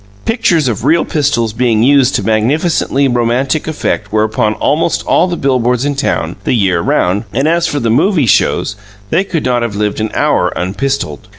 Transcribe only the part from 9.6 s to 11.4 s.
have lived an hour unpistoled.